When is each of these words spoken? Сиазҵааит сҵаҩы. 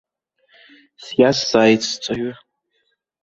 Сиазҵааит 1.03 1.81
сҵаҩы. 1.89 2.31